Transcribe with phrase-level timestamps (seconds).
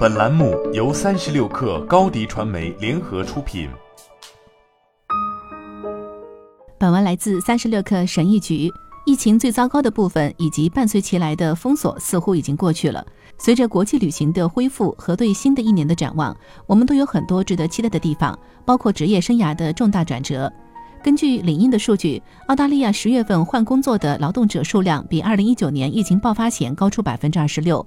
[0.00, 3.68] 本栏目由三十六氪高低传媒联合出品。
[6.78, 8.70] 本文来自三十六氪神译局。
[9.04, 13.04] 疫情最糟糕的部分以及伴随其来的封锁似乎已经过去了。
[13.36, 16.34] 随着国际旅行的恢复和对新的一年的展望，
[16.66, 20.50] 我们都有很多值得期待的地方，包括职业生涯的重大转折。
[21.04, 27.86] 根据领英的数据，澳大利亚十月份换工作的劳动者数量比二零一九年疫情爆发前高出百分之二十六。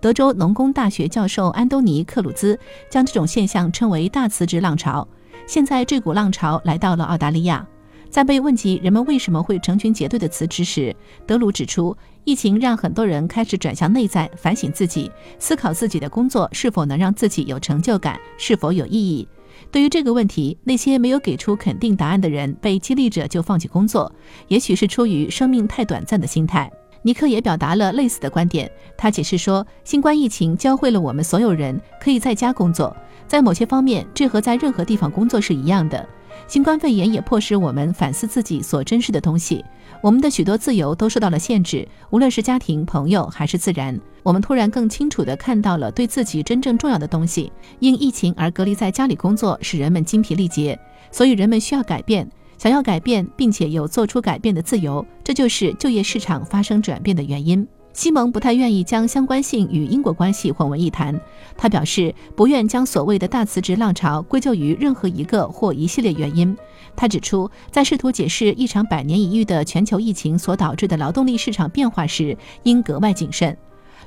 [0.00, 2.58] 德州农工大学教授安东尼·克鲁兹
[2.90, 5.06] 将这种现象称为“大辞职浪潮”。
[5.46, 7.66] 现在这股浪潮来到了澳大利亚。
[8.10, 10.94] 在被问及人们为什么会成群结队的辞职时，
[11.26, 19.26] 德鲁指出，疫情让很多人开始转向内在，反省自己，思考自己的工作是否能让自己有成就感，是否有意义。
[19.72, 24.12] 对于这个问题，那些没有给出肯定答案的人被激励着就放弃工作，
[24.46, 26.70] 也许是出于生命太短暂的心态。
[27.04, 28.70] 尼克也表达了类似的观点。
[28.96, 32.96] 他解释说，新冠疫情教会了我们所有人可以在家工作，
[33.28, 36.04] 在某些方面，这和在任何地方工作是一样的。
[36.48, 39.62] 新冠肺炎也迫使我们反思自己所珍视的东西。
[40.00, 44.00] 我们的许多自由都受到了限制，无论是家庭、朋友还是自然。
[44.22, 47.52] 我们突然更清楚地看到了对自己真正重要的东西。
[47.80, 50.78] 因疫情而隔离在家里工作，使人们精疲力竭，
[51.12, 52.26] 所以人们需要改变。
[52.58, 57.66] 想要改变，并且有做出改变的自由，这就是就业市场发生转变的原因。
[57.92, 61.18] 西蒙不太愿意将相关性与因果关系混为一谈，
[61.56, 66.56] 他表示不愿将所谓的大辞职浪潮归咎于任何一个或一系列原因。
[66.96, 73.56] 他指出，在试图解释一场百年一遇的全球疫情所导致的劳动力市场变化时，应格外谨慎。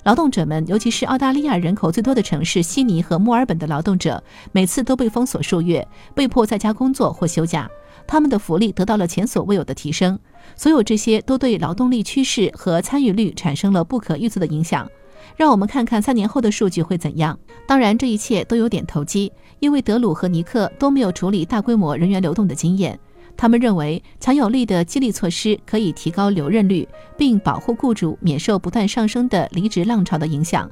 [0.04, 7.70] 劳动者们，尤其是澳大利亚人口最多的城市悉尼和墨尔本的劳动者，每次都被封锁数月，被迫在家工作或休假。
[8.08, 10.18] 他们的福利得到了前所未有的提升。
[10.56, 14.90] 所有这些都对劳动力趋势和参与率产生了不可预测的影响。
[15.36, 17.38] 让我们看看三年后的数据会怎样。
[17.68, 22.98] 当然，这一切都有点投机，因为德鲁和尼克都没有处理大规模人员流动的经验。
[23.36, 26.88] 他们认为强有力的激励措施可以提高留任率，
[27.18, 30.70] 并保护雇主免受不断上升的离职浪潮的影响。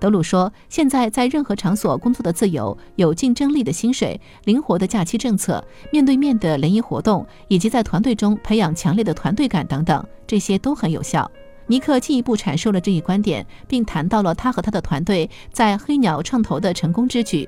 [0.00, 11.30] 德鲁说：“现在在任何场所工作的自由、有竞争力的薪水、灵活的假期政策、面对面的联谊活动，以及在团队中培养强烈的团队感等等，这些都很有效。”
[11.66, 17.46] 尼克进一步阐述了这一观点，并谈到了他和他的团队在黑鸟创投的成功之举。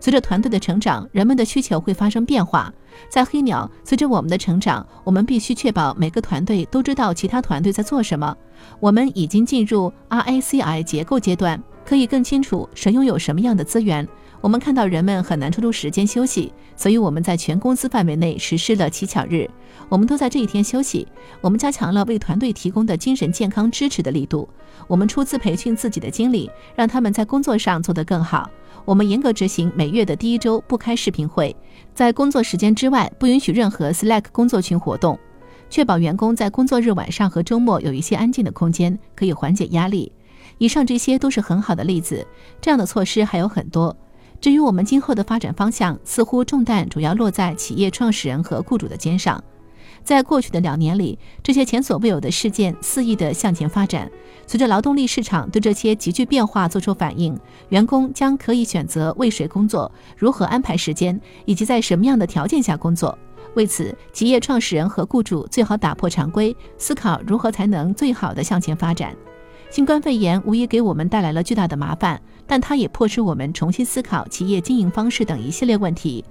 [0.00, 2.72] 随着团队的成长，人们的需求会发生变化。
[3.08, 8.34] 在黑鸟，随着我们的成长，我们必须确保每个团队都知道其他团队在做什么。
[8.80, 14.06] 我们已经进入 RACI 结构阶段，可以更清楚谁拥有什么样的资源。
[14.40, 19.48] 我们看到人们很难抽出时间休息，所以我们在全公司范围内实施了乞巧日。
[19.88, 21.06] 我们都在这一天休息。
[21.42, 24.48] 我们加强了为团队提供的精神健康支持的力度。
[24.86, 28.50] 我们出资培训自己的经理，让他们在工作上做得更好。
[28.86, 31.54] 我们严格执行每月的第一周不开视频会，
[31.94, 35.18] 在工作时间之外不允许任何 Slack 工作群活动，
[35.68, 40.10] 确保员工在工作日晚上和周末有一些安静的空间，可以缓解压力。
[40.60, 42.26] 以上这些都是很好的例子，
[42.60, 43.96] 这样的措施还有很多。
[44.42, 49.42] 至于我们今后的发展方向，似乎重担主要落在企业创始人和雇主的肩上。
[50.04, 54.10] 在过去的两年里，这些前所未有的事件肆意地向前发展。
[54.46, 57.38] 随着劳动力市场对这些急剧变化做出反应，
[57.70, 63.18] 员工将可以选择为谁工作、如何安排时间，以及在什么样的条件下工作。
[63.54, 69.16] 为此，企业创始人和雇主最好打破常规，思考如何才能最好地向前发展。
[69.70, 76.24] 新冠肺炎无疑给我们带来了巨大的麻烦，但它也迫使我们重新思考企业经营方式等一系列问题。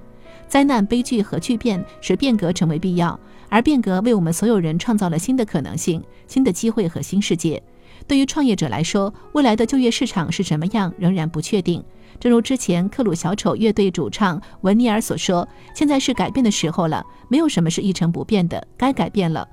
[0.49, 3.17] 灾难、悲剧和巨变使变革成为必要，
[3.47, 7.63] 而变革为我们所有人创造了新的可能性、新的机会和新世界。
[8.05, 11.81] 对于创业者来说，未来的就业市场是什么样仍然不确定。
[12.19, 19.47] 正如之前克鲁小丑乐队主唱文尼尔所说：“现在是改变的时候了，没有什么是一成不变的，该改变了。”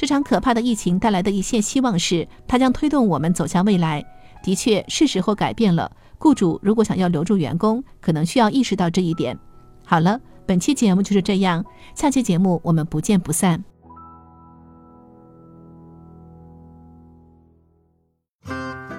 [0.00, 4.02] 这场可怕的疫情带来的一线希望是，它将推动我们走向未来。
[4.42, 5.92] 的确，是时候改变了。
[6.16, 9.38] 雇主如果想要留住员工，可能需要意识到这一点。
[9.84, 10.18] 好了。
[10.46, 11.62] 本期节目就是这样，
[11.94, 13.62] 下期节目我们不见不散。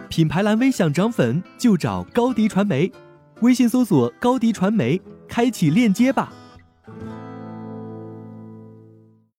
[0.08, 2.92] 品牌蓝 V 想涨粉就找高迪传媒，
[3.42, 6.32] 微信搜索高迪传媒，开启链接吧。